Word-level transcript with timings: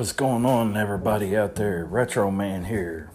What's 0.00 0.12
going 0.12 0.46
on, 0.46 0.78
everybody 0.78 1.36
out 1.36 1.56
there? 1.56 1.84
Retro 1.84 2.30
Man 2.30 2.64
here. 2.64 3.10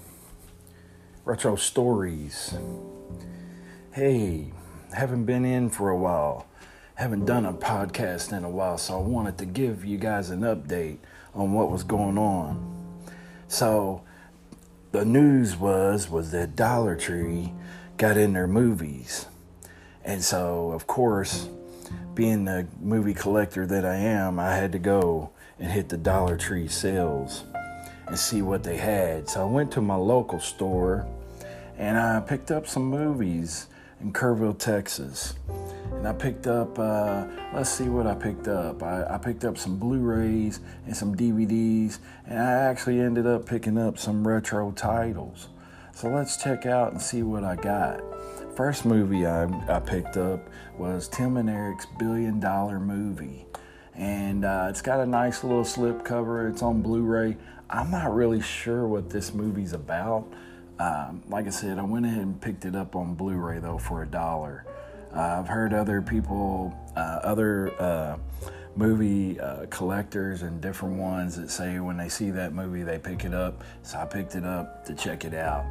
Retro 1.23 1.55
Stories. 1.55 2.53
Hey, 3.91 4.51
haven't 4.93 5.25
been 5.25 5.45
in 5.45 5.71
for 5.71 5.89
a 5.89 5.97
while. 5.97 6.45
Haven't 6.93 7.25
done 7.25 7.43
a 7.43 7.53
podcast 7.53 8.37
in 8.37 8.43
a 8.43 8.49
while, 8.51 8.77
so 8.77 8.99
I 8.99 9.01
wanted 9.01 9.39
to 9.39 9.47
give 9.47 9.83
you 9.83 9.97
guys 9.97 10.29
an 10.29 10.41
update 10.41 10.99
on 11.33 11.53
what 11.53 11.71
was 11.71 11.81
going 11.81 12.19
on. 12.19 13.03
So, 13.47 14.03
the 14.91 15.03
news 15.03 15.55
was 15.55 16.07
was 16.07 16.29
that 16.33 16.55
Dollar 16.55 16.95
Tree 16.95 17.51
got 17.97 18.15
in 18.15 18.33
their 18.33 18.45
movies. 18.45 19.25
And 20.03 20.23
so, 20.23 20.69
of 20.69 20.85
course, 20.85 21.49
being 22.15 22.45
the 22.45 22.67
movie 22.81 23.13
collector 23.13 23.65
that 23.67 23.85
I 23.85 23.95
am, 23.95 24.39
I 24.39 24.55
had 24.55 24.71
to 24.71 24.79
go 24.79 25.31
and 25.59 25.71
hit 25.71 25.89
the 25.89 25.97
Dollar 25.97 26.37
Tree 26.37 26.67
sales 26.67 27.43
and 28.07 28.17
see 28.17 28.41
what 28.41 28.63
they 28.63 28.77
had. 28.77 29.29
So 29.29 29.41
I 29.41 29.45
went 29.45 29.71
to 29.73 29.81
my 29.81 29.95
local 29.95 30.39
store 30.39 31.05
and 31.77 31.97
I 31.97 32.21
picked 32.21 32.51
up 32.51 32.67
some 32.67 32.83
movies 32.85 33.67
in 34.01 34.13
Kerrville, 34.13 34.57
Texas. 34.57 35.35
And 35.91 36.07
I 36.07 36.13
picked 36.13 36.47
up, 36.47 36.77
uh, 36.77 37.25
let's 37.53 37.69
see 37.69 37.89
what 37.89 38.07
I 38.07 38.15
picked 38.15 38.47
up. 38.47 38.83
I, 38.83 39.05
I 39.15 39.17
picked 39.17 39.45
up 39.45 39.57
some 39.57 39.77
Blu 39.77 39.99
rays 39.99 40.59
and 40.85 40.95
some 40.95 41.15
DVDs, 41.15 41.99
and 42.27 42.39
I 42.39 42.51
actually 42.51 42.99
ended 42.99 43.25
up 43.25 43.45
picking 43.45 43.77
up 43.77 43.97
some 43.97 44.27
retro 44.27 44.71
titles. 44.71 45.47
So 45.93 46.09
let's 46.09 46.41
check 46.41 46.65
out 46.65 46.91
and 46.91 47.01
see 47.01 47.23
what 47.23 47.43
I 47.43 47.55
got. 47.55 48.01
First 48.55 48.85
movie 48.85 49.25
I, 49.25 49.43
I 49.67 49.81
picked 49.81 50.15
up 50.15 50.49
was 50.77 51.09
Tim 51.09 51.35
and 51.35 51.49
Eric's 51.49 51.85
Billion 51.99 52.39
Dollar 52.39 52.79
Movie. 52.79 53.45
And 53.93 54.45
uh, 54.45 54.67
it's 54.69 54.81
got 54.81 55.01
a 55.01 55.05
nice 55.05 55.43
little 55.43 55.65
slip 55.65 56.05
cover. 56.05 56.47
It's 56.47 56.61
on 56.61 56.81
Blu 56.81 57.01
ray. 57.01 57.35
I'm 57.69 57.91
not 57.91 58.15
really 58.15 58.41
sure 58.41 58.87
what 58.87 59.09
this 59.09 59.33
movie's 59.33 59.73
about. 59.73 60.31
Um, 60.79 61.21
like 61.27 61.47
I 61.47 61.49
said, 61.49 61.77
I 61.79 61.83
went 61.83 62.05
ahead 62.05 62.21
and 62.21 62.39
picked 62.39 62.63
it 62.63 62.77
up 62.77 62.95
on 62.95 63.15
Blu 63.15 63.35
ray 63.35 63.59
though 63.59 63.77
for 63.77 64.03
a 64.03 64.07
dollar. 64.07 64.65
Uh, 65.13 65.39
I've 65.39 65.49
heard 65.49 65.73
other 65.73 66.01
people, 66.01 66.73
uh, 66.95 67.19
other 67.23 67.73
uh, 67.81 68.17
movie 68.77 69.37
uh, 69.37 69.65
collectors 69.69 70.43
and 70.43 70.61
different 70.61 70.95
ones 70.95 71.35
that 71.35 71.51
say 71.51 71.79
when 71.81 71.97
they 71.97 72.07
see 72.07 72.31
that 72.31 72.53
movie 72.53 72.83
they 72.83 72.99
pick 72.99 73.25
it 73.25 73.33
up. 73.33 73.65
So 73.83 73.97
I 73.97 74.05
picked 74.05 74.35
it 74.35 74.45
up 74.45 74.85
to 74.85 74.95
check 74.95 75.25
it 75.25 75.33
out. 75.33 75.65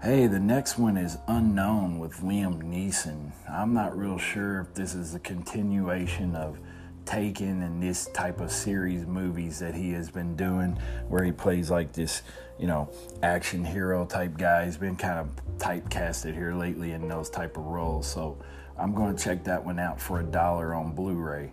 Hey, 0.00 0.28
the 0.28 0.38
next 0.38 0.78
one 0.78 0.96
is 0.96 1.18
Unknown 1.26 1.98
with 1.98 2.20
Liam 2.20 2.62
Neeson. 2.62 3.32
I'm 3.50 3.74
not 3.74 3.98
real 3.98 4.16
sure 4.16 4.60
if 4.60 4.72
this 4.72 4.94
is 4.94 5.16
a 5.16 5.18
continuation 5.18 6.36
of 6.36 6.56
Taken 7.04 7.62
and 7.62 7.82
this 7.82 8.06
type 8.14 8.40
of 8.40 8.52
series 8.52 9.06
movies 9.06 9.58
that 9.58 9.74
he 9.74 9.90
has 9.94 10.08
been 10.08 10.36
doing, 10.36 10.78
where 11.08 11.24
he 11.24 11.32
plays 11.32 11.68
like 11.68 11.92
this, 11.92 12.22
you 12.60 12.68
know, 12.68 12.88
action 13.24 13.64
hero 13.64 14.06
type 14.06 14.38
guy. 14.38 14.66
He's 14.66 14.76
been 14.76 14.94
kind 14.94 15.18
of 15.18 15.58
typecasted 15.58 16.32
here 16.32 16.54
lately 16.54 16.92
in 16.92 17.08
those 17.08 17.28
type 17.28 17.56
of 17.56 17.64
roles. 17.64 18.06
So 18.06 18.38
I'm 18.78 18.94
going 18.94 19.16
to 19.16 19.20
check 19.20 19.42
that 19.44 19.64
one 19.64 19.80
out 19.80 20.00
for 20.00 20.20
a 20.20 20.24
dollar 20.24 20.74
on 20.74 20.94
Blu-ray. 20.94 21.50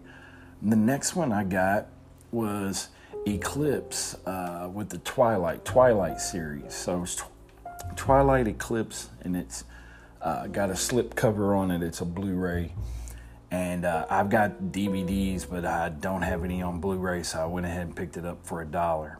The 0.61 0.75
next 0.75 1.15
one 1.15 1.31
I 1.31 1.45
got 1.45 1.87
was 2.31 2.89
Eclipse 3.25 4.17
uh, 4.27 4.69
with 4.71 4.89
the 4.89 4.99
Twilight 4.99 5.65
Twilight 5.65 6.21
series. 6.21 6.75
So 6.75 7.05
Twilight 7.95 8.47
Eclipse, 8.47 9.09
and 9.21 9.35
it's 9.35 9.63
uh, 10.21 10.47
got 10.47 10.69
a 10.69 10.75
slip 10.75 11.15
cover 11.15 11.55
on 11.55 11.71
it. 11.71 11.81
It's 11.83 12.01
a 12.01 12.05
Blu-ray, 12.05 12.73
and 13.51 13.85
uh, 13.85 14.05
I've 14.09 14.29
got 14.29 14.63
DVDs, 14.71 15.49
but 15.49 15.65
I 15.65 15.89
don't 15.89 16.21
have 16.21 16.43
any 16.43 16.61
on 16.61 16.79
Blu-ray, 16.79 17.23
so 17.23 17.41
I 17.41 17.45
went 17.45 17.65
ahead 17.65 17.87
and 17.87 17.95
picked 17.95 18.17
it 18.17 18.25
up 18.25 18.45
for 18.45 18.61
a 18.61 18.65
dollar. 18.65 19.19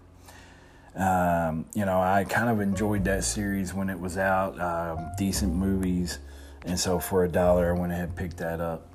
Um, 0.95 1.65
you 1.73 1.85
know, 1.85 1.99
I 2.01 2.23
kind 2.23 2.49
of 2.49 2.61
enjoyed 2.61 3.03
that 3.05 3.23
series 3.23 3.73
when 3.73 3.89
it 3.89 3.99
was 3.99 4.17
out. 4.17 4.59
Um, 4.59 5.11
decent 5.17 5.53
movies, 5.53 6.19
and 6.65 6.79
so 6.79 6.99
for 6.99 7.23
a 7.23 7.29
dollar, 7.29 7.75
I 7.75 7.79
went 7.79 7.91
ahead 7.91 8.09
and 8.09 8.15
picked 8.15 8.37
that 8.37 8.61
up. 8.61 8.89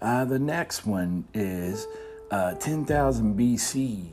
Uh, 0.00 0.24
the 0.24 0.38
next 0.38 0.86
one 0.86 1.24
is 1.34 1.86
uh, 2.30 2.54
10,000 2.54 3.38
BC, 3.38 4.06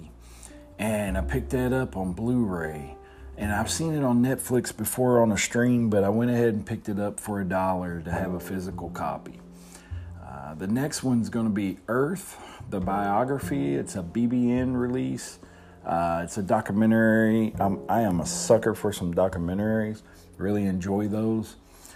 and 0.78 1.18
I 1.18 1.22
picked 1.22 1.52
that 1.52 1.74
up 1.74 1.98
on 1.98 2.14
Blu-ray 2.14 2.96
and 3.40 3.54
I've 3.54 3.72
seen 3.72 3.96
it 3.96 4.04
on 4.04 4.22
Netflix 4.22 4.76
before 4.76 5.22
on 5.22 5.32
a 5.32 5.38
stream, 5.38 5.90
but 5.90 6.04
I 6.04 6.10
went 6.10 6.30
ahead 6.30 6.50
and 6.50 6.66
picked 6.66 6.90
it 6.90 7.00
up 7.00 7.22
for 7.22 7.40
a 7.40 7.46
dollar 7.46 8.02
to 8.02 8.12
have 8.12 8.34
a 8.34 8.40
physical 8.40 8.90
copy. 8.90 9.40
Uh, 10.22 10.56
the 10.56 10.68
next 10.68 11.04
one's 11.04 11.30
going 11.30 11.46
to 11.46 11.52
be 11.52 11.78
Earth, 11.88 12.38
the 12.70 12.82
biography. 12.82 13.76
It's 13.76 13.96
a 13.96 14.04
BBN 14.04 14.76
release. 14.76 15.40
Uh, 15.86 16.22
it's 16.26 16.38
a 16.38 16.44
documentary. 16.44 17.56
I'm, 17.62 17.80
I 17.88 18.02
am 18.02 18.20
a 18.20 18.26
sucker 18.26 18.76
for 18.76 18.92
some 18.92 19.14
documentaries. 19.14 20.02
Really 20.38 20.66
enjoy 20.66 21.08
those. 21.08 21.56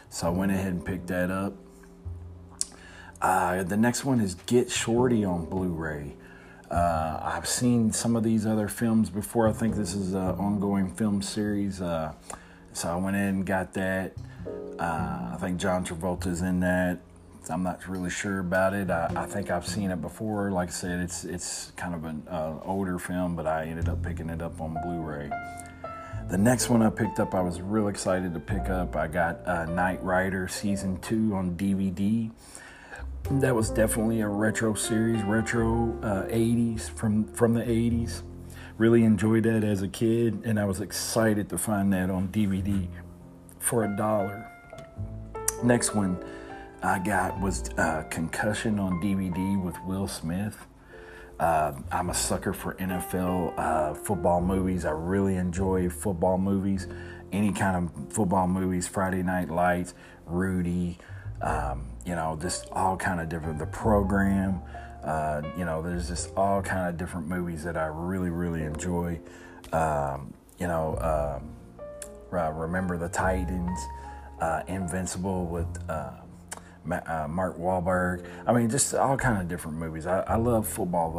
So 0.09 0.27
I 0.27 0.29
went 0.29 0.53
ahead 0.53 0.71
and 0.71 0.85
picked 0.85 1.07
that 1.07 1.29
up. 1.29 1.55
Uh, 3.21 3.63
the 3.63 3.77
next 3.77 4.05
one 4.05 4.21
is 4.21 4.35
Get 4.45 4.71
Shorty 4.71 5.25
on 5.25 5.45
Blu 5.45 5.67
ray. 5.67 6.15
Uh, 6.73 7.19
I've 7.21 7.47
seen 7.47 7.91
some 7.91 8.15
of 8.15 8.23
these 8.23 8.47
other 8.47 8.67
films 8.67 9.11
before. 9.11 9.47
I 9.47 9.51
think 9.51 9.75
this 9.75 9.93
is 9.93 10.15
an 10.15 10.29
ongoing 10.39 10.89
film 10.89 11.21
series. 11.21 11.79
Uh, 11.79 12.13
so 12.71 12.89
I 12.89 12.95
went 12.95 13.15
in 13.15 13.21
and 13.21 13.45
got 13.45 13.75
that. 13.75 14.13
Uh, 14.79 15.33
I 15.33 15.37
think 15.39 15.59
John 15.59 15.85
Travolta's 15.85 16.41
in 16.41 16.61
that. 16.61 16.99
I'm 17.47 17.61
not 17.61 17.87
really 17.87 18.09
sure 18.09 18.39
about 18.39 18.73
it. 18.73 18.89
I, 18.89 19.11
I, 19.15 19.25
think 19.27 19.51
I've 19.51 19.67
seen 19.67 19.91
it 19.91 20.01
before. 20.01 20.49
Like 20.49 20.69
I 20.69 20.71
said, 20.71 20.99
it's 20.99 21.25
it's 21.25 21.71
kind 21.75 21.93
of 21.93 22.05
an 22.05 22.23
uh, 22.27 22.55
older 22.63 22.97
film, 22.97 23.35
but 23.35 23.45
I 23.45 23.65
ended 23.65 23.87
up 23.87 24.01
picking 24.01 24.29
it 24.29 24.41
up 24.41 24.59
on 24.59 24.73
Blu-ray. 24.81 25.29
The 26.29 26.37
next 26.37 26.69
one 26.69 26.81
I 26.81 26.89
picked 26.89 27.19
up, 27.19 27.35
I 27.35 27.41
was 27.41 27.61
real 27.61 27.89
excited 27.89 28.33
to 28.33 28.39
pick 28.39 28.69
up. 28.69 28.95
I 28.95 29.07
got 29.07 29.45
uh, 29.45 29.65
Knight 29.65 30.01
Rider 30.03 30.47
season 30.47 30.99
two 31.01 31.35
on 31.35 31.55
DVD 31.55 32.31
that 33.31 33.55
was 33.55 33.69
definitely 33.69 34.21
a 34.21 34.27
retro 34.27 34.73
series, 34.73 35.21
retro 35.23 35.97
uh, 36.03 36.23
80s 36.27 36.89
from 36.89 37.25
from 37.33 37.53
the 37.53 37.61
80s. 37.63 38.21
Really 38.77 39.03
enjoyed 39.03 39.43
that 39.43 39.63
as 39.63 39.81
a 39.81 39.87
kid, 39.87 40.41
and 40.45 40.59
I 40.59 40.65
was 40.65 40.81
excited 40.81 41.49
to 41.49 41.57
find 41.57 41.93
that 41.93 42.09
on 42.09 42.27
DVD 42.29 42.87
for 43.59 43.85
a 43.85 43.95
dollar. 43.95 44.49
Next 45.63 45.95
one 45.95 46.21
I 46.81 46.99
got 46.99 47.39
was 47.39 47.69
uh, 47.77 48.03
Concussion 48.09 48.79
on 48.79 49.01
DVD 49.01 49.61
with 49.61 49.75
Will 49.85 50.07
Smith. 50.07 50.57
Uh, 51.39 51.73
I'm 51.91 52.09
a 52.09 52.13
sucker 52.13 52.51
for 52.51 52.73
NFL 52.75 53.57
uh, 53.57 53.93
football 53.93 54.41
movies. 54.41 54.85
I 54.85 54.91
really 54.91 55.35
enjoy 55.35 55.89
football 55.89 56.37
movies, 56.37 56.87
any 57.31 57.53
kind 57.53 57.89
of 57.89 58.13
football 58.13 58.47
movies. 58.47 58.87
Friday 58.87 59.23
Night 59.23 59.49
Lights, 59.49 59.93
Rudy. 60.25 60.99
Um, 61.43 61.87
you 62.05 62.15
know, 62.15 62.37
just 62.41 62.67
all 62.71 62.97
kind 62.97 63.19
of 63.19 63.29
different. 63.29 63.59
The 63.59 63.65
program, 63.65 64.61
uh, 65.03 65.41
you 65.57 65.65
know, 65.65 65.81
there's 65.81 66.07
just 66.07 66.31
all 66.35 66.61
kind 66.61 66.89
of 66.89 66.97
different 66.97 67.27
movies 67.27 67.63
that 67.63 67.77
I 67.77 67.85
really, 67.85 68.29
really 68.29 68.63
enjoy. 68.63 69.19
Um, 69.71 70.33
you 70.59 70.67
know, 70.67 70.97
um, 70.99 71.49
remember 72.31 72.97
the 72.97 73.09
Titans, 73.09 73.79
uh, 74.39 74.63
Invincible 74.67 75.45
with 75.45 75.67
uh, 75.89 76.11
uh, 76.91 77.27
Mark 77.29 77.57
Wahlberg. 77.57 78.25
I 78.45 78.53
mean, 78.53 78.69
just 78.69 78.93
all 78.93 79.17
kind 79.17 79.41
of 79.41 79.47
different 79.47 79.77
movies. 79.77 80.07
I, 80.07 80.21
I 80.21 80.35
love 80.35 80.67
football 80.67 81.11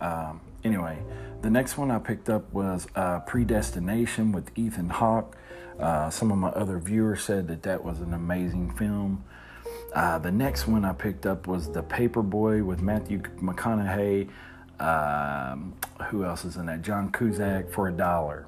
though. 0.00 0.04
Um, 0.06 0.40
anyway, 0.64 0.98
the 1.42 1.50
next 1.50 1.76
one 1.76 1.90
I 1.90 1.98
picked 1.98 2.28
up 2.28 2.52
was 2.52 2.86
uh, 2.94 3.20
Predestination 3.20 4.32
with 4.32 4.50
Ethan 4.56 4.90
Hawke. 4.90 5.36
Uh, 5.78 6.10
some 6.10 6.30
of 6.30 6.38
my 6.38 6.50
other 6.50 6.78
viewers 6.78 7.22
said 7.22 7.48
that 7.48 7.62
that 7.64 7.84
was 7.84 8.00
an 8.00 8.14
amazing 8.14 8.72
film. 8.74 9.24
Uh, 9.94 10.18
the 10.18 10.32
next 10.32 10.66
one 10.66 10.84
I 10.84 10.92
picked 10.92 11.26
up 11.26 11.46
was 11.46 11.70
The 11.70 11.82
Paperboy 11.82 12.64
with 12.64 12.80
Matthew 12.80 13.20
McConaughey. 13.20 14.28
Um, 14.80 15.74
who 16.08 16.24
else 16.24 16.44
is 16.44 16.56
in 16.56 16.66
that? 16.66 16.82
John 16.82 17.12
Cusack 17.12 17.70
for 17.70 17.88
a 17.88 17.92
dollar. 17.92 18.46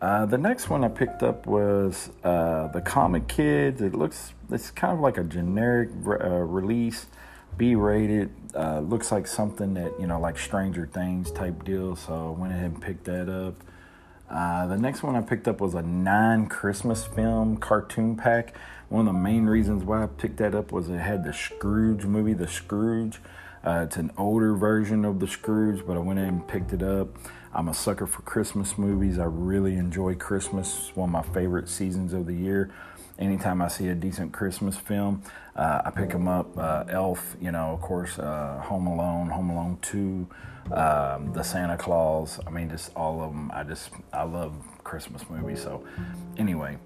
Uh, 0.00 0.26
the 0.26 0.36
next 0.36 0.68
one 0.68 0.84
I 0.84 0.88
picked 0.88 1.22
up 1.22 1.46
was 1.46 2.10
uh, 2.24 2.68
The 2.68 2.80
Comic 2.80 3.28
Kids. 3.28 3.80
It 3.80 3.94
looks, 3.94 4.34
it's 4.50 4.70
kind 4.72 4.92
of 4.92 5.00
like 5.00 5.16
a 5.16 5.24
generic 5.24 5.90
re- 5.94 6.18
uh, 6.18 6.40
release, 6.40 7.06
B 7.56 7.76
rated. 7.76 8.30
Uh, 8.54 8.80
looks 8.80 9.12
like 9.12 9.28
something 9.28 9.74
that, 9.74 9.98
you 10.00 10.08
know, 10.08 10.18
like 10.18 10.38
Stranger 10.38 10.86
Things 10.92 11.30
type 11.30 11.64
deal. 11.64 11.94
So 11.94 12.34
I 12.36 12.40
went 12.40 12.52
ahead 12.52 12.72
and 12.72 12.82
picked 12.82 13.04
that 13.04 13.28
up. 13.28 13.54
Uh, 14.34 14.66
the 14.66 14.76
next 14.76 15.04
one 15.04 15.14
I 15.14 15.20
picked 15.20 15.46
up 15.46 15.60
was 15.60 15.74
a 15.74 15.82
non 15.82 16.48
Christmas 16.48 17.04
film 17.04 17.56
cartoon 17.56 18.16
pack. 18.16 18.52
One 18.88 19.06
of 19.06 19.14
the 19.14 19.20
main 19.20 19.46
reasons 19.46 19.84
why 19.84 20.02
I 20.02 20.06
picked 20.06 20.38
that 20.38 20.56
up 20.56 20.72
was 20.72 20.88
it 20.88 20.98
had 20.98 21.24
the 21.24 21.32
Scrooge 21.32 22.04
movie, 22.04 22.32
The 22.32 22.48
Scrooge. 22.48 23.20
Uh, 23.64 23.84
it's 23.86 23.96
an 23.96 24.10
older 24.18 24.56
version 24.56 25.04
of 25.04 25.20
The 25.20 25.28
Scrooge, 25.28 25.86
but 25.86 25.96
I 25.96 26.00
went 26.00 26.18
in 26.18 26.26
and 26.26 26.48
picked 26.48 26.72
it 26.72 26.82
up. 26.82 27.16
I'm 27.54 27.68
a 27.68 27.74
sucker 27.74 28.08
for 28.08 28.22
Christmas 28.22 28.76
movies. 28.76 29.20
I 29.20 29.26
really 29.26 29.76
enjoy 29.76 30.16
Christmas. 30.16 30.88
It's 30.88 30.96
one 30.96 31.10
of 31.10 31.12
my 31.12 31.32
favorite 31.32 31.68
seasons 31.68 32.12
of 32.12 32.26
the 32.26 32.34
year. 32.34 32.74
Anytime 33.18 33.62
I 33.62 33.68
see 33.68 33.88
a 33.88 33.94
decent 33.94 34.32
Christmas 34.32 34.76
film, 34.76 35.22
uh, 35.56 35.82
I 35.84 35.90
pick 35.90 36.10
them 36.10 36.28
up. 36.28 36.56
Uh, 36.56 36.84
Elf, 36.88 37.36
you 37.40 37.52
know, 37.52 37.72
of 37.72 37.80
course, 37.80 38.18
uh, 38.18 38.60
Home 38.64 38.86
Alone, 38.86 39.28
Home 39.28 39.50
Alone 39.50 39.78
2, 39.82 40.26
um, 40.72 41.32
The 41.32 41.42
Santa 41.42 41.76
Claus. 41.76 42.40
I 42.46 42.50
mean, 42.50 42.70
just 42.70 42.90
all 42.96 43.22
of 43.22 43.30
them. 43.32 43.50
I 43.54 43.62
just, 43.62 43.90
I 44.12 44.24
love 44.24 44.54
Christmas 44.82 45.22
movies. 45.28 45.62
So, 45.62 45.84
anyway. 46.36 46.78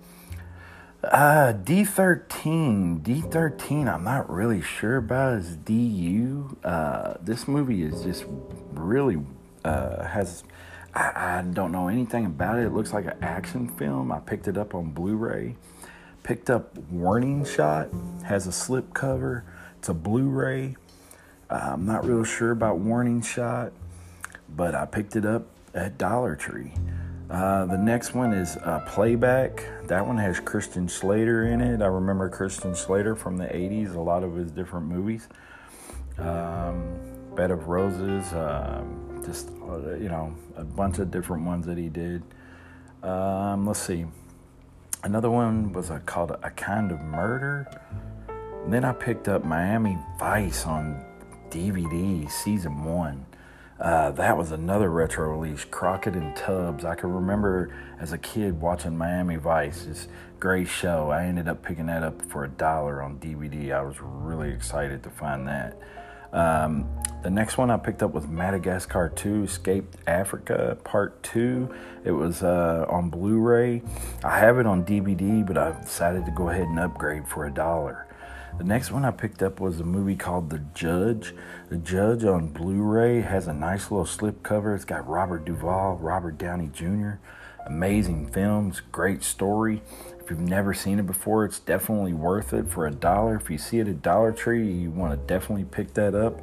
Uh, 1.03 1.53
D13. 1.53 3.03
D13, 3.03 3.93
I'm 3.93 4.05
not 4.05 4.29
really 4.29 4.61
sure 4.61 4.97
about 4.97 5.39
is 5.39 5.57
DU. 5.57 6.57
Uh, 6.65 7.15
this 7.21 7.47
movie 7.47 7.83
is 7.83 8.03
just 8.03 8.25
really, 8.73 9.19
uh, 9.65 10.05
has, 10.05 10.43
I, 10.95 11.39
I 11.39 11.43
don't 11.43 11.71
know 11.71 11.87
anything 11.87 12.27
about 12.27 12.59
it. 12.59 12.67
It 12.67 12.73
looks 12.73 12.93
like 12.93 13.07
an 13.07 13.17
action 13.23 13.69
film. 13.69 14.11
I 14.11 14.19
picked 14.19 14.49
it 14.49 14.59
up 14.59 14.75
on 14.75 14.91
Blu 14.91 15.15
ray. 15.15 15.57
Picked 16.29 16.51
up 16.51 16.77
Warning 16.91 17.43
Shot, 17.43 17.89
has 18.27 18.47
a 18.47 18.53
slip 18.53 18.93
cover. 18.93 19.45
It's 19.79 19.89
a 19.89 19.95
Blu 19.95 20.29
ray. 20.29 20.77
Uh, 21.49 21.71
I'm 21.73 21.87
not 21.87 22.05
real 22.05 22.23
sure 22.23 22.51
about 22.51 22.81
Warning 22.81 23.23
Shot, 23.23 23.73
but 24.55 24.75
I 24.75 24.85
picked 24.85 25.17
it 25.17 25.25
up 25.25 25.47
at 25.73 25.97
Dollar 25.97 26.37
Tree. 26.37 26.75
Uh, 27.31 27.65
the 27.65 27.79
next 27.79 28.13
one 28.13 28.35
is 28.35 28.59
uh, 28.59 28.85
Playback. 28.87 29.65
That 29.87 30.07
one 30.07 30.19
has 30.19 30.39
Christian 30.39 30.87
Slater 30.87 31.47
in 31.47 31.63
it. 31.63 31.81
I 31.81 31.87
remember 31.87 32.29
Christian 32.29 32.75
Slater 32.75 33.17
from 33.17 33.39
the 33.39 33.47
80s, 33.47 33.95
a 33.95 33.99
lot 33.99 34.23
of 34.23 34.37
his 34.37 34.51
different 34.51 34.85
movies. 34.85 35.29
Um, 36.19 36.95
Bed 37.37 37.51
of 37.51 37.69
Roses, 37.69 38.35
um, 38.35 39.23
just, 39.25 39.49
uh, 39.67 39.95
you 39.95 40.11
know, 40.11 40.37
a 40.59 40.65
bunch 40.65 40.99
of 40.99 41.11
different 41.11 41.47
ones 41.47 41.65
that 41.65 41.79
he 41.79 41.89
did. 41.89 42.23
Um, 43.03 43.67
let's 43.67 43.81
see. 43.81 44.05
Another 45.05 45.31
one 45.31 45.73
was 45.73 45.91
a, 45.91 46.01
called 46.01 46.33
A 46.43 46.51
Kind 46.51 46.91
of 46.91 47.01
Murder. 47.01 47.69
And 48.65 48.73
then 48.73 48.85
I 48.85 48.93
picked 48.93 49.29
up 49.29 49.45
Miami 49.45 49.97
Vice 50.19 50.67
on 50.67 51.05
DVD, 51.51 52.29
season 52.31 52.85
one. 52.85 53.25
Uh, 53.79 54.11
that 54.11 54.37
was 54.37 54.51
another 54.51 54.91
retro 54.91 55.39
release, 55.39 55.65
Crockett 55.65 56.15
and 56.15 56.35
Tubbs. 56.35 56.85
I 56.85 56.97
can 56.97 57.13
remember 57.13 57.73
as 58.01 58.13
a 58.13 58.19
kid 58.19 58.61
watching 58.61 58.99
Miami 58.99 59.37
Vice. 59.37 59.85
This 59.85 60.09
great 60.41 60.67
show. 60.67 61.11
I 61.11 61.25
ended 61.27 61.47
up 61.47 61.63
picking 61.63 61.87
that 61.87 62.03
up 62.03 62.21
for 62.23 62.45
a 62.45 62.49
dollar 62.49 63.01
on 63.01 63.21
DVD. 63.21 63.73
I 63.73 63.83
was 63.83 63.97
really 64.01 64.51
excited 64.51 65.05
to 65.05 65.11
find 65.11 65.47
that. 65.47 65.79
Um, 66.33 66.89
the 67.23 67.31
next 67.31 67.59
one 67.59 67.71
I 67.71 67.77
picked 67.77 68.03
up 68.03 68.13
was 68.13 68.27
Madagascar 68.27 69.13
2 69.15 69.45
Escaped 69.45 69.97
Africa 70.07 70.79
Part 70.85 71.23
2. 71.25 71.75
It 72.05 72.13
was 72.13 72.43
uh, 72.43 72.87
on 72.89 73.11
Blu 73.11 73.39
ray. 73.39 73.83
I 74.23 74.39
have 74.39 74.59
it 74.59 74.67
on 74.67 74.85
DVD, 74.85 75.45
but 75.45 75.59
I 75.59 75.73
decided 75.81 76.25
to 76.27 76.31
go 76.31 76.49
ahead 76.49 76.69
and 76.69 76.79
upgrade 76.79 77.27
for 77.27 77.47
a 77.47 77.51
dollar. 77.51 78.07
The 78.59 78.65
next 78.65 78.91
one 78.91 79.05
I 79.05 79.11
picked 79.11 79.43
up 79.43 79.61
was 79.61 79.81
a 79.81 79.85
movie 79.85 80.17
called 80.17 80.51
The 80.51 80.59
Judge. 80.75 81.35
The 81.71 81.77
Judge 81.77 82.25
on 82.25 82.49
Blu 82.49 82.83
ray 82.83 83.21
has 83.21 83.47
a 83.47 83.53
nice 83.53 83.91
little 83.91 84.07
slipcover. 84.07 84.75
It's 84.75 84.85
got 84.85 85.09
Robert 85.09 85.45
Duvall, 85.45 85.97
Robert 85.97 86.39
Downey 86.39 86.69
Jr. 86.73 87.15
Amazing 87.67 88.29
films, 88.29 88.81
great 88.91 89.23
story. 89.23 89.83
If 90.29 90.33
you've 90.33 90.41
never 90.41 90.75
seen 90.75 90.99
it 90.99 91.07
before, 91.07 91.47
it's 91.47 91.59
definitely 91.59 92.13
worth 92.13 92.53
it 92.53 92.69
for 92.69 92.87
a 92.87 92.91
dollar. 92.91 93.37
If 93.37 93.49
you 93.49 93.57
see 93.57 93.79
it 93.79 93.89
at 93.89 94.03
Dollar 94.03 94.31
Tree, 94.31 94.71
you 94.71 94.91
want 94.91 95.19
to 95.19 95.27
definitely 95.27 95.65
pick 95.65 95.95
that 95.95 96.15
up. 96.15 96.43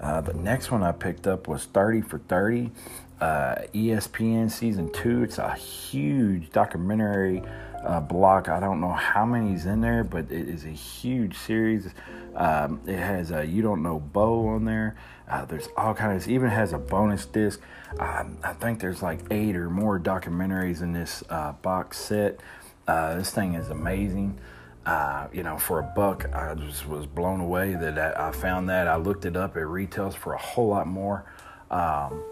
Uh, 0.00 0.20
the 0.22 0.34
next 0.34 0.72
one 0.72 0.82
I 0.82 0.90
picked 0.90 1.28
up 1.28 1.46
was 1.46 1.66
30 1.66 2.00
for 2.00 2.18
30, 2.18 2.72
uh, 3.20 3.54
ESPN 3.72 4.50
season 4.50 4.90
two. 4.90 5.22
It's 5.22 5.38
a 5.38 5.54
huge 5.54 6.50
documentary 6.50 7.44
uh, 7.84 8.00
block. 8.00 8.48
I 8.48 8.58
don't 8.58 8.80
know 8.80 8.90
how 8.90 9.24
many's 9.24 9.66
in 9.66 9.82
there, 9.82 10.02
but 10.02 10.28
it 10.28 10.48
is 10.48 10.64
a 10.64 10.70
huge 10.70 11.38
series. 11.38 11.90
Um, 12.34 12.80
it 12.88 12.98
has 12.98 13.30
a 13.30 13.46
You 13.46 13.62
Don't 13.62 13.84
Know 13.84 14.00
Bo 14.00 14.48
on 14.48 14.64
there. 14.64 14.96
Uh, 15.30 15.44
there's 15.44 15.68
all 15.76 15.94
kinds. 15.94 16.28
Even 16.28 16.50
has 16.50 16.72
a 16.72 16.78
bonus 16.78 17.24
disc. 17.26 17.60
Um, 18.00 18.38
I 18.42 18.52
think 18.54 18.80
there's 18.80 19.00
like 19.00 19.20
eight 19.30 19.54
or 19.54 19.70
more 19.70 20.00
documentaries 20.00 20.82
in 20.82 20.92
this 20.92 21.22
uh, 21.30 21.52
box 21.52 21.98
set. 21.98 22.40
Uh, 22.86 23.14
this 23.16 23.30
thing 23.30 23.54
is 23.54 23.70
amazing. 23.70 24.38
Uh, 24.84 25.28
you 25.32 25.44
know, 25.44 25.56
for 25.56 25.78
a 25.78 25.82
buck, 25.82 26.28
I 26.34 26.54
just 26.54 26.88
was 26.88 27.06
blown 27.06 27.40
away 27.40 27.74
that 27.74 28.18
I, 28.18 28.32
found 28.32 28.68
that. 28.68 28.88
I 28.88 28.96
looked 28.96 29.24
it 29.24 29.36
up. 29.36 29.56
It 29.56 29.64
retails 29.64 30.14
for 30.14 30.34
a 30.34 30.38
whole 30.38 30.68
lot 30.68 30.88
more. 30.88 31.24
Um, 31.70 32.22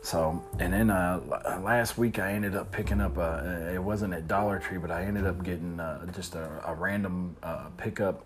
so, 0.00 0.42
and 0.58 0.72
then 0.72 0.88
uh, 0.88 1.60
last 1.62 1.98
week 1.98 2.18
I 2.18 2.32
ended 2.32 2.56
up 2.56 2.72
picking 2.72 3.00
up 3.00 3.18
a, 3.18 3.72
it 3.74 3.82
wasn't 3.82 4.14
at 4.14 4.26
Dollar 4.26 4.58
Tree, 4.58 4.78
but 4.78 4.90
I 4.90 5.04
ended 5.04 5.26
up 5.26 5.44
getting 5.44 5.78
uh, 5.78 6.06
just 6.12 6.34
a, 6.34 6.62
a 6.66 6.74
random 6.74 7.36
uh, 7.42 7.66
pickup 7.76 8.24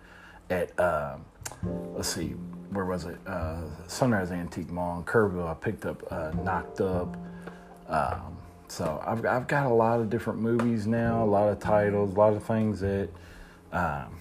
at, 0.49 0.79
uh, 0.79 1.17
let's 1.95 2.09
see, 2.09 2.35
where 2.71 2.85
was 2.85 3.07
it? 3.07 3.19
Sunrise 3.89 4.31
Antique 4.31 4.71
Mall 4.71 4.99
in 4.99 5.05
Kerrville. 5.05 5.49
I 5.49 5.55
picked 5.55 5.87
up 5.87 6.09
Knocked 6.45 6.81
Up. 6.81 7.17
Um, 7.89 8.37
so 8.73 9.03
I've, 9.07 9.25
I've 9.27 9.47
got 9.47 9.67
a 9.67 9.75
lot 9.75 10.01
of 10.01 10.09
different 10.09 10.41
movies 10.41 10.87
now, 10.87 11.23
a 11.23 11.27
lot 11.27 11.51
of 11.51 11.61
titles, 11.61 12.15
a 12.15 12.19
lot 12.19 12.33
of 12.33 12.43
things 12.43 12.81
that, 12.81 13.11
um, 13.71 14.17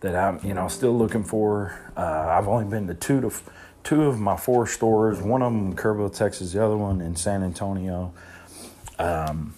that 0.00 0.14
I'm, 0.14 0.46
you 0.46 0.52
know, 0.52 0.68
still 0.68 0.96
looking 0.96 1.24
for. 1.24 1.74
I've 1.96 2.46
only 2.46 2.66
been 2.66 2.86
to 2.88 2.94
two 2.94 3.22
to 3.22 3.32
two 3.82 4.04
of 4.04 4.20
my 4.20 4.36
four 4.36 4.66
stores, 4.66 5.22
one 5.22 5.40
of 5.40 5.54
them 5.54 5.68
in 5.68 5.76
Kerrville, 5.76 6.14
Texas, 6.14 6.52
the 6.52 6.62
other 6.62 6.76
one 6.76 7.00
in 7.00 7.16
San 7.16 7.42
Antonio. 7.42 8.12
Um, 8.98 9.54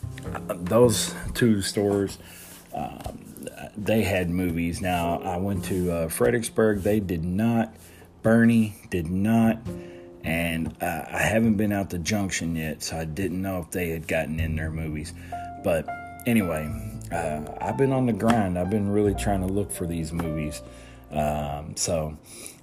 those 0.46 1.12
two 1.34 1.61
stores, 1.61 2.19
um, 2.73 3.19
they 3.76 4.02
had 4.02 4.31
movies. 4.31 4.81
Now, 4.81 5.19
I 5.23 5.38
went 5.38 5.64
to 5.64 5.90
uh, 5.90 6.08
Fredericksburg, 6.08 6.82
they 6.82 7.00
did 7.00 7.25
not. 7.25 7.75
Boerne 8.23 8.75
did 8.90 9.11
not. 9.11 9.58
And 10.25 10.75
uh, 10.81 11.05
I 11.11 11.19
haven't 11.19 11.55
been 11.55 11.73
out 11.73 11.91
to 11.91 11.99
Junction 11.99 12.55
yet, 12.55 12.83
so 12.83 12.97
I 12.97 13.05
didn't 13.05 13.43
know 13.43 13.59
if 13.59 13.71
they 13.71 13.91
had 13.91 14.07
gotten 14.07 14.39
in 14.39 14.55
their 14.57 14.71
movies. 14.71 15.13
But 15.65 15.89
anyway, 16.27 16.71
uh, 17.11 17.43
I've 17.61 17.77
been 17.77 17.93
on 17.93 18.07
the 18.07 18.13
grind. 18.13 18.59
I've 18.59 18.71
been 18.71 18.91
really 18.91 19.15
trying 19.15 19.41
to 19.41 19.53
look 19.53 19.73
for 19.73 19.87
these 19.87 20.13
movies. 20.13 20.63
Um, 21.11 21.77
so 21.77 22.17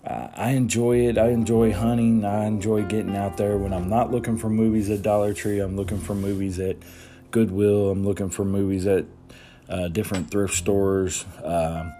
uh, 0.06 0.28
I 0.34 0.52
enjoy 0.52 1.08
it. 1.08 1.18
I 1.18 1.30
enjoy 1.30 1.74
hunting. 1.74 2.26
I 2.26 2.46
enjoy 2.46 2.84
getting 2.84 3.16
out 3.16 3.38
there 3.38 3.58
when 3.58 3.74
I'm 3.74 3.90
not 3.90 4.12
looking 4.12 4.38
for 4.38 4.50
movies 4.50 4.90
at 4.90 5.02
Dollar 5.02 5.34
Tree. 5.34 5.60
I'm 5.60 5.76
looking 5.76 6.00
for 6.00 6.16
movies 6.16 6.60
at 6.60 6.78
Goodwill. 7.32 7.92
I'm 7.92 8.06
looking 8.06 8.30
for 8.30 8.46
movies 8.46 8.88
at 8.88 9.06
uh, 9.68 9.88
different 9.90 10.32
thrift 10.32 10.56
stores. 10.56 11.26
Um, 11.44 11.94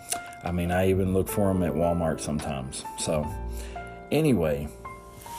I 0.44 0.52
mean, 0.52 0.72
I 0.72 0.90
even 0.90 1.14
look 1.14 1.28
for 1.28 1.54
them 1.54 1.64
at 1.64 1.74
Walmart 1.74 2.22
sometimes. 2.22 2.84
So, 2.98 3.28
anyway, 4.12 4.70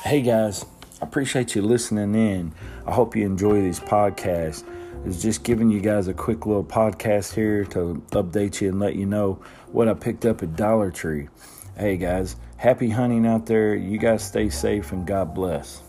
hey 0.05 0.23
guys, 0.23 0.65
I 1.03 1.05
appreciate 1.05 1.55
you 1.55 1.63
listening 1.63 2.15
in. 2.15 2.53
I 2.87 2.93
hope 2.93 3.15
you 3.15 3.27
enjoy 3.27 3.61
these 3.61 3.81
podcasts. 3.81 4.65
It's 5.05 5.21
just 5.21 5.45
giving 5.45 5.71
you 5.71 5.81
guys 5.81 6.09
a 6.09 6.15
quick 6.15 6.47
little 6.47 6.65
podcast 6.65 7.35
here 7.35 7.65
to 7.67 8.03
update 8.13 8.61
you 8.61 8.71
and 8.71 8.81
let 8.81 8.97
you 8.97 9.07
know 9.07 9.43
what 9.73 9.89
I 9.89 9.95
picked 9.95 10.25
up 10.25 10.43
at 10.43 10.57
Dollar 10.57 10.91
Tree. 10.91 11.29
Hey 11.77 11.97
guys, 11.97 12.37
happy 12.57 12.89
hunting 12.89 13.27
out 13.27 13.47
there. 13.47 13.75
You 13.75 13.99
guys 13.99 14.25
stay 14.25 14.49
safe 14.49 14.93
and 14.93 15.07
God 15.07 15.35
bless. 15.35 15.83